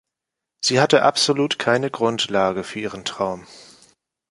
Sie 0.65 0.79
hatte 0.81 1.03
absolut 1.03 1.59
keine 1.59 1.91
Grundlage 1.91 2.63
für 2.63 2.79
ihren 2.79 3.05
Traum. 3.05 3.45